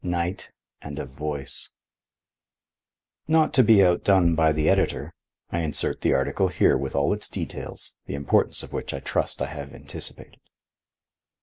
NIGHT 0.03 0.49
AND 0.81 0.97
A 0.97 1.05
VOICE 1.05 1.69
Not 3.27 3.53
to 3.53 3.61
be 3.61 3.83
outdone 3.83 4.33
by 4.33 4.51
the 4.51 4.67
editor, 4.67 5.13
I 5.51 5.59
insert 5.59 6.01
the 6.01 6.15
article 6.15 6.47
here 6.47 6.75
with 6.75 6.95
all 6.95 7.13
its 7.13 7.29
details, 7.29 7.93
the 8.07 8.15
importance 8.15 8.63
of 8.63 8.73
which 8.73 8.95
I 8.95 8.99
trust 8.99 9.43
I 9.43 9.45
have 9.45 9.75
anticipated. 9.75 10.41